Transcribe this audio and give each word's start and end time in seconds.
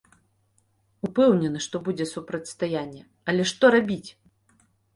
Упэўнены, 1.07 1.57
што 1.67 1.75
будзе 1.89 2.09
супрацьстаянне, 2.15 3.07
але 3.33 3.47
што 3.53 3.65
рабіць? 3.79 4.09